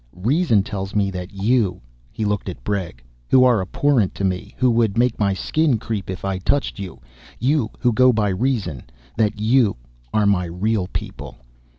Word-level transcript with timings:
Reason 0.15 0.63
tells 0.63 0.95
me 0.95 1.11
that 1.11 1.31
you" 1.31 1.79
he 2.11 2.25
looked 2.25 2.49
at 2.49 2.63
Bregg," 2.63 3.03
who 3.29 3.43
are 3.43 3.61
abhorrent 3.61 4.15
to 4.15 4.23
me, 4.23 4.55
who 4.57 4.71
would 4.71 4.97
make 4.97 5.19
my 5.19 5.31
skin 5.35 5.77
creep 5.77 6.09
if 6.09 6.25
I 6.25 6.39
touched 6.39 6.79
you, 6.79 6.99
you 7.37 7.69
who 7.77 7.93
go 7.93 8.11
by 8.11 8.29
reason 8.29 8.81
that 9.15 9.39
you 9.39 9.75
are 10.11 10.25
my 10.25 10.45
real 10.45 10.87
people. 10.87 11.37